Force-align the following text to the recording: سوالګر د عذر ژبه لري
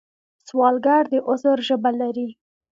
سوالګر 0.47 1.03
د 1.11 1.13
عذر 1.29 1.57
ژبه 1.67 1.91
لري 2.01 2.29